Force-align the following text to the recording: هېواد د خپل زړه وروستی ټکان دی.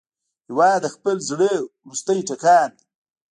هېواد 0.47 0.79
د 0.83 0.87
خپل 0.95 1.15
زړه 1.29 1.51
وروستی 1.83 2.19
ټکان 2.27 2.69
دی. 2.77 2.85